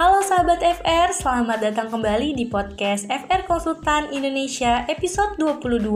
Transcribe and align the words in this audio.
Halo 0.00 0.24
sahabat 0.24 0.64
FR, 0.64 1.12
selamat 1.12 1.60
datang 1.60 1.92
kembali 1.92 2.32
di 2.32 2.48
podcast 2.48 3.04
FR 3.04 3.44
Konsultan 3.44 4.08
Indonesia 4.08 4.88
episode 4.88 5.36
22 5.36 5.92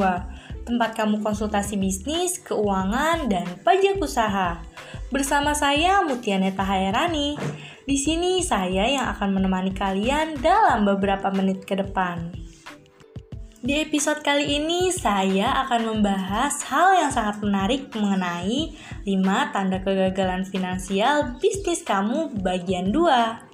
Tempat 0.68 0.90
kamu 0.92 1.24
konsultasi 1.24 1.80
bisnis, 1.80 2.36
keuangan, 2.36 3.32
dan 3.32 3.48
pajak 3.64 3.96
usaha. 3.96 4.60
Bersama 5.08 5.56
saya 5.56 6.04
Mutianeta 6.04 6.60
Hairani. 6.60 7.40
Di 7.88 7.96
sini 7.96 8.44
saya 8.44 8.84
yang 8.84 9.08
akan 9.16 9.40
menemani 9.40 9.72
kalian 9.72 10.36
dalam 10.36 10.84
beberapa 10.84 11.32
menit 11.32 11.64
ke 11.64 11.72
depan. 11.72 12.28
Di 13.64 13.88
episode 13.88 14.20
kali 14.20 14.60
ini 14.60 14.92
saya 14.92 15.64
akan 15.64 15.96
membahas 15.96 16.60
hal 16.68 17.00
yang 17.00 17.08
sangat 17.08 17.40
menarik 17.40 17.88
mengenai 17.96 18.76
5 19.08 19.52
tanda 19.56 19.80
kegagalan 19.80 20.44
finansial 20.44 21.40
bisnis 21.40 21.80
kamu 21.80 22.36
bagian 22.44 22.92
2. 22.92 23.53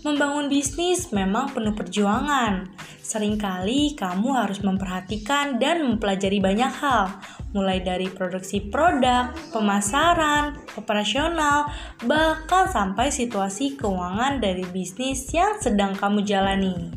Membangun 0.00 0.48
bisnis 0.48 1.12
memang 1.12 1.52
penuh 1.52 1.76
perjuangan. 1.76 2.72
Seringkali 3.04 4.00
kamu 4.00 4.32
harus 4.32 4.64
memperhatikan 4.64 5.60
dan 5.60 5.84
mempelajari 5.84 6.40
banyak 6.40 6.72
hal, 6.72 7.20
mulai 7.52 7.84
dari 7.84 8.08
produksi 8.08 8.64
produk, 8.72 9.34
pemasaran, 9.52 10.56
operasional, 10.80 11.68
bahkan 12.08 12.70
sampai 12.72 13.12
situasi 13.12 13.76
keuangan 13.76 14.40
dari 14.40 14.64
bisnis 14.72 15.28
yang 15.36 15.60
sedang 15.60 15.92
kamu 15.92 16.24
jalani. 16.24 16.96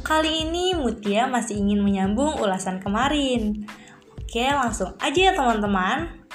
Kali 0.00 0.48
ini 0.48 0.72
Mutia 0.72 1.28
masih 1.28 1.60
ingin 1.60 1.84
menyambung 1.84 2.40
ulasan 2.40 2.80
kemarin. 2.80 3.68
Oke, 4.24 4.48
langsung 4.48 4.96
aja 5.04 5.20
ya 5.20 5.32
teman-teman. 5.36 6.27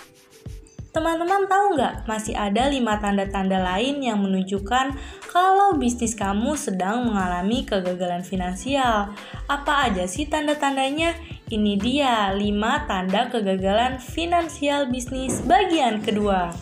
Teman-teman 0.93 1.49
tahu 1.49 1.73
nggak 1.73 2.05
masih 2.05 2.37
ada 2.37 2.69
lima 2.69 3.01
tanda-tanda 3.01 3.57
lain 3.57 3.97
yang 4.05 4.21
menunjukkan 4.21 4.93
kalau 5.25 5.73
bisnis 5.73 6.13
kamu 6.13 6.53
sedang 6.53 7.09
mengalami 7.09 7.65
kegagalan 7.65 8.21
finansial. 8.21 9.09
Apa 9.49 9.89
aja 9.89 10.05
sih 10.05 10.29
tanda-tandanya? 10.29 11.17
Ini 11.49 11.81
dia 11.81 12.29
5 12.29 12.85
tanda 12.85 13.25
kegagalan 13.25 13.97
finansial 13.97 14.85
bisnis 14.93 15.41
bagian 15.41 15.97
kedua. 15.97 16.53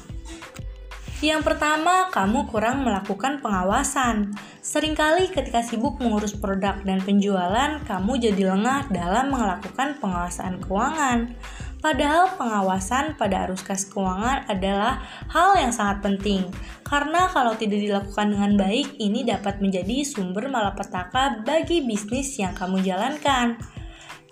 Yang 1.21 1.53
pertama, 1.53 2.09
kamu 2.09 2.49
kurang 2.49 2.81
melakukan 2.81 3.45
pengawasan. 3.45 4.33
Seringkali 4.63 5.29
ketika 5.29 5.61
sibuk 5.61 6.01
mengurus 6.01 6.33
produk 6.33 6.81
dan 6.81 6.97
penjualan, 7.03 7.77
kamu 7.85 8.11
jadi 8.17 8.57
lengah 8.57 8.89
dalam 8.89 9.29
melakukan 9.29 10.01
pengawasan 10.01 10.57
keuangan. 10.65 11.35
Padahal 11.81 12.29
pengawasan 12.37 13.17
pada 13.17 13.49
arus 13.49 13.65
kas 13.65 13.89
keuangan 13.89 14.45
adalah 14.45 15.01
hal 15.33 15.57
yang 15.57 15.73
sangat 15.73 16.05
penting, 16.05 16.45
karena 16.85 17.25
kalau 17.33 17.57
tidak 17.57 17.81
dilakukan 17.81 18.37
dengan 18.37 18.53
baik, 18.53 19.01
ini 19.01 19.25
dapat 19.25 19.57
menjadi 19.65 20.05
sumber 20.05 20.45
malapetaka 20.45 21.41
bagi 21.41 21.81
bisnis 21.81 22.37
yang 22.37 22.53
kamu 22.53 22.85
jalankan. 22.85 23.57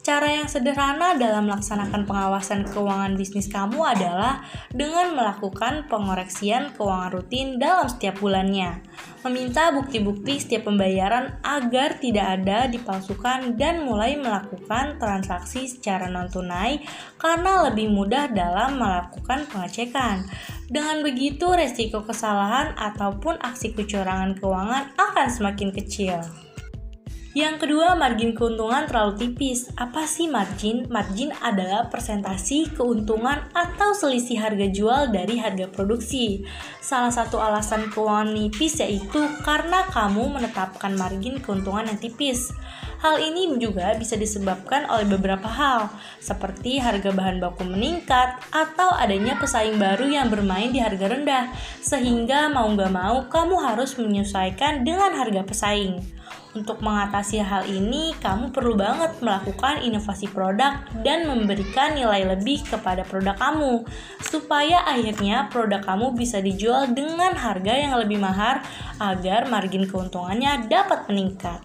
Cara 0.09 0.25
yang 0.25 0.49
sederhana 0.49 1.21
dalam 1.21 1.45
melaksanakan 1.45 2.09
pengawasan 2.09 2.65
keuangan 2.65 3.13
bisnis 3.13 3.45
kamu 3.45 3.77
adalah 3.93 4.41
dengan 4.73 5.13
melakukan 5.13 5.85
pengoreksian 5.85 6.73
keuangan 6.73 7.13
rutin 7.13 7.61
dalam 7.61 7.85
setiap 7.85 8.17
bulannya. 8.17 8.81
Meminta 9.21 9.69
bukti-bukti 9.69 10.41
setiap 10.41 10.65
pembayaran 10.65 11.37
agar 11.45 12.02
tidak 12.02 12.41
ada 12.41 12.65
dipalsukan 12.65 13.53
dan 13.53 13.85
mulai 13.85 14.17
melakukan 14.17 14.97
transaksi 14.97 15.69
secara 15.69 16.09
non-tunai 16.09 16.81
karena 17.21 17.69
lebih 17.69 17.93
mudah 17.93 18.33
dalam 18.33 18.81
melakukan 18.81 19.45
pengecekan. 19.45 20.25
Dengan 20.73 21.05
begitu, 21.05 21.53
resiko 21.53 22.02
kesalahan 22.02 22.73
ataupun 22.81 23.37
aksi 23.45 23.77
kecurangan 23.77 24.33
keuangan 24.41 24.89
akan 24.97 25.27
semakin 25.30 25.69
kecil. 25.69 26.48
Yang 27.38 27.61
kedua, 27.61 27.94
margin 27.94 28.33
keuntungan 28.33 28.89
terlalu 28.89 29.14
tipis. 29.21 29.70
Apa 29.77 30.09
sih 30.09 30.26
margin? 30.26 30.89
Margin 30.89 31.30
adalah 31.45 31.86
persentasi 31.86 32.73
keuntungan 32.73 33.45
atau 33.54 33.93
selisih 33.93 34.42
harga 34.42 34.65
jual 34.73 35.14
dari 35.14 35.37
harga 35.37 35.70
produksi. 35.70 36.42
Salah 36.81 37.14
satu 37.14 37.37
alasan 37.37 37.93
keuangan 37.93 38.33
nipis 38.33 38.81
yaitu 38.81 39.21
karena 39.45 39.86
kamu 39.93 40.42
menetapkan 40.42 40.98
margin 40.98 41.37
keuntungan 41.37 41.86
yang 41.86 42.02
tipis. 42.02 42.49
Hal 42.99 43.15
ini 43.23 43.55
juga 43.64 43.95
bisa 43.95 44.20
disebabkan 44.20 44.83
oleh 44.92 45.08
beberapa 45.08 45.48
hal, 45.48 45.87
seperti 46.20 46.83
harga 46.83 47.15
bahan 47.15 47.39
baku 47.39 47.64
meningkat 47.64 48.43
atau 48.52 48.92
adanya 48.92 49.39
pesaing 49.39 49.80
baru 49.80 50.04
yang 50.04 50.27
bermain 50.27 50.67
di 50.67 50.83
harga 50.83 51.08
rendah, 51.08 51.48
sehingga 51.80 52.52
mau 52.52 52.67
gak 52.76 52.92
mau 52.92 53.23
kamu 53.32 53.55
harus 53.55 53.95
menyesuaikan 53.95 54.83
dengan 54.83 55.15
harga 55.15 55.48
pesaing. 55.48 56.20
Untuk 56.49 56.83
mengatasi 56.83 57.39
hal 57.39 57.71
ini, 57.71 58.11
kamu 58.20 58.52
perlu 58.52 58.76
banget 58.76 59.16
melakukan 59.23 59.80
inovasi 59.80 60.27
produk 60.27 60.81
dan 61.05 61.23
memberikan 61.23 61.95
nilai 61.95 62.26
lebih 62.36 62.67
kepada 62.67 63.08
produk 63.08 63.37
kamu, 63.39 63.87
supaya 64.27 64.83
akhirnya 64.83 65.48
produk 65.48 65.80
kamu 65.86 66.20
bisa 66.20 66.43
dijual 66.43 66.92
dengan 66.92 67.31
harga 67.31 67.80
yang 67.80 67.95
lebih 67.95 68.20
mahal 68.20 68.60
agar 68.99 69.48
margin 69.48 69.87
keuntungannya 69.87 70.67
dapat 70.67 71.08
meningkat. 71.08 71.64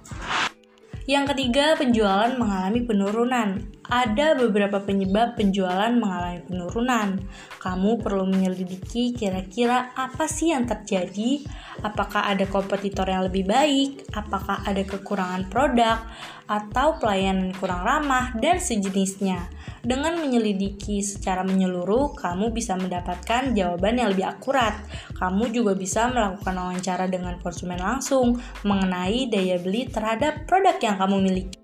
Yang 1.04 1.36
ketiga, 1.36 1.76
penjualan 1.76 2.32
mengalami 2.40 2.80
penurunan. 2.80 3.73
Ada 3.84 4.32
beberapa 4.40 4.80
penyebab 4.80 5.36
penjualan 5.36 5.92
mengalami 5.92 6.40
penurunan. 6.48 7.20
Kamu 7.60 8.00
perlu 8.00 8.24
menyelidiki 8.24 9.12
kira-kira 9.12 9.92
apa 9.92 10.24
sih 10.24 10.56
yang 10.56 10.64
terjadi, 10.64 11.44
apakah 11.84 12.32
ada 12.32 12.48
kompetitor 12.48 13.04
yang 13.04 13.28
lebih 13.28 13.44
baik, 13.44 14.08
apakah 14.16 14.64
ada 14.64 14.80
kekurangan 14.88 15.52
produk, 15.52 16.00
atau 16.48 16.96
pelayanan 16.96 17.52
kurang 17.60 17.84
ramah, 17.84 18.32
dan 18.40 18.56
sejenisnya. 18.56 19.52
Dengan 19.84 20.16
menyelidiki 20.16 21.04
secara 21.04 21.44
menyeluruh, 21.44 22.16
kamu 22.16 22.56
bisa 22.56 22.80
mendapatkan 22.80 23.52
jawaban 23.52 24.00
yang 24.00 24.08
lebih 24.16 24.32
akurat. 24.32 24.80
Kamu 25.12 25.52
juga 25.52 25.76
bisa 25.76 26.08
melakukan 26.08 26.56
wawancara 26.56 27.04
dengan 27.04 27.36
konsumen 27.44 27.80
langsung 27.80 28.40
mengenai 28.64 29.28
daya 29.28 29.60
beli 29.60 29.92
terhadap 29.92 30.48
produk 30.48 30.80
yang 30.80 30.96
kamu 30.96 31.20
miliki. 31.20 31.63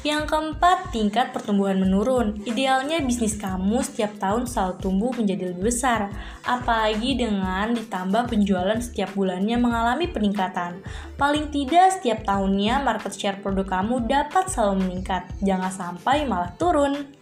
Yang 0.00 0.32
keempat, 0.32 0.96
tingkat 0.96 1.36
pertumbuhan 1.36 1.76
menurun. 1.76 2.40
Idealnya 2.48 3.04
bisnis 3.04 3.36
kamu 3.36 3.84
setiap 3.84 4.16
tahun 4.16 4.48
selalu 4.48 4.74
tumbuh 4.80 5.12
menjadi 5.12 5.52
lebih 5.52 5.68
besar, 5.68 6.08
apalagi 6.40 7.20
dengan 7.20 7.76
ditambah 7.76 8.32
penjualan 8.32 8.80
setiap 8.80 9.12
bulannya 9.12 9.60
mengalami 9.60 10.08
peningkatan. 10.08 10.80
Paling 11.20 11.52
tidak 11.52 12.00
setiap 12.00 12.24
tahunnya 12.24 12.80
market 12.80 13.12
share 13.12 13.44
produk 13.44 13.68
kamu 13.68 14.08
dapat 14.08 14.48
selalu 14.48 14.88
meningkat, 14.88 15.28
jangan 15.44 15.68
sampai 15.68 16.24
malah 16.24 16.56
turun. 16.56 17.19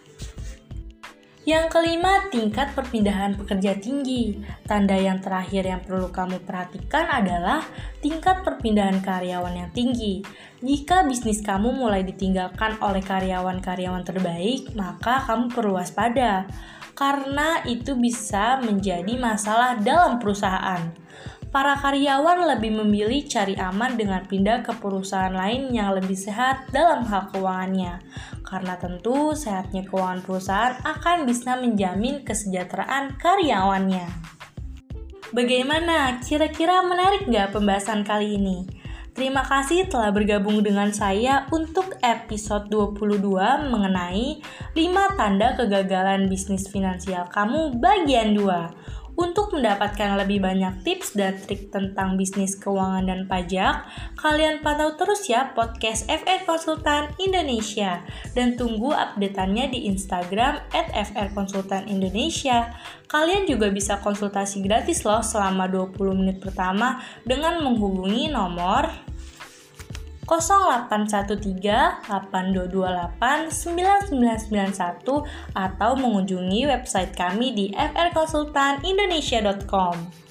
Yang 1.48 1.80
kelima, 1.80 2.28
tingkat 2.28 2.76
perpindahan 2.76 3.32
pekerja 3.32 3.80
tinggi. 3.80 4.36
Tanda 4.68 4.92
yang 5.00 5.24
terakhir 5.24 5.64
yang 5.64 5.80
perlu 5.80 6.12
kamu 6.12 6.44
perhatikan 6.44 7.08
adalah 7.08 7.64
tingkat 8.04 8.44
perpindahan 8.44 9.00
karyawan 9.00 9.56
yang 9.56 9.72
tinggi. 9.72 10.20
Jika 10.60 11.08
bisnis 11.08 11.40
kamu 11.40 11.72
mulai 11.72 12.04
ditinggalkan 12.04 12.76
oleh 12.84 13.00
karyawan-karyawan 13.00 14.04
terbaik, 14.04 14.76
maka 14.76 15.24
kamu 15.24 15.48
perlu 15.48 15.80
waspada, 15.80 16.44
karena 16.92 17.64
itu 17.64 17.96
bisa 17.96 18.60
menjadi 18.60 19.16
masalah 19.16 19.80
dalam 19.80 20.20
perusahaan 20.20 20.92
para 21.58 21.74
karyawan 21.74 22.54
lebih 22.54 22.70
memilih 22.70 23.26
cari 23.26 23.58
aman 23.58 23.98
dengan 23.98 24.22
pindah 24.22 24.62
ke 24.62 24.78
perusahaan 24.78 25.34
lain 25.34 25.74
yang 25.74 25.90
lebih 25.90 26.14
sehat 26.14 26.70
dalam 26.70 27.02
hal 27.10 27.34
keuangannya. 27.34 27.98
Karena 28.46 28.78
tentu 28.78 29.34
sehatnya 29.34 29.82
keuangan 29.90 30.22
perusahaan 30.22 30.78
akan 30.86 31.26
bisa 31.26 31.58
menjamin 31.58 32.22
kesejahteraan 32.22 33.18
karyawannya. 33.18 34.06
Bagaimana? 35.34 36.22
Kira-kira 36.22 36.78
menarik 36.86 37.26
nggak 37.26 37.50
pembahasan 37.50 38.06
kali 38.06 38.38
ini? 38.38 38.62
Terima 39.18 39.42
kasih 39.42 39.90
telah 39.90 40.14
bergabung 40.14 40.62
dengan 40.62 40.94
saya 40.94 41.50
untuk 41.50 41.98
episode 42.06 42.70
22 42.70 43.18
mengenai 43.66 44.38
5 44.78 45.18
tanda 45.18 45.58
kegagalan 45.58 46.30
bisnis 46.30 46.70
finansial 46.70 47.26
kamu 47.26 47.82
bagian 47.82 48.30
2. 48.38 49.07
Untuk 49.18 49.50
mendapatkan 49.50 50.14
lebih 50.14 50.38
banyak 50.38 50.86
tips 50.86 51.18
dan 51.18 51.34
trik 51.42 51.74
tentang 51.74 52.14
bisnis 52.14 52.54
keuangan 52.54 53.02
dan 53.02 53.26
pajak, 53.26 53.82
kalian 54.14 54.62
pantau 54.62 54.94
terus 54.94 55.26
ya 55.26 55.50
podcast 55.58 56.06
FR 56.06 56.46
Konsultan 56.46 57.10
Indonesia 57.18 58.06
dan 58.38 58.54
tunggu 58.54 58.94
updateannya 58.94 59.74
di 59.74 59.90
Instagram 59.90 60.62
at 60.70 60.94
FR 60.94 61.34
Konsultan 61.34 61.90
Indonesia. 61.90 62.70
Kalian 63.10 63.50
juga 63.50 63.74
bisa 63.74 63.98
konsultasi 63.98 64.62
gratis 64.62 65.02
loh 65.02 65.18
selama 65.18 65.66
20 65.66 65.98
menit 66.14 66.38
pertama 66.38 67.02
dengan 67.26 67.58
menghubungi 67.58 68.30
nomor 68.30 69.07
0813 70.28 72.04
8228 72.06 73.16
9991 74.12 75.24
atau 75.56 75.96
mengunjungi 75.96 76.68
website 76.68 77.16
kami 77.16 77.56
di 77.56 77.72
frkonsultanindonesia.com. 77.72 80.27